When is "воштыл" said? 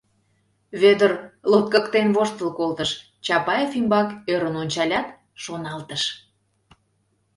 2.15-2.49